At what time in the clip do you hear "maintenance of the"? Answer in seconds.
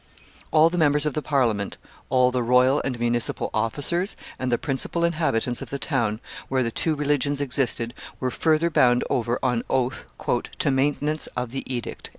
10.71-11.63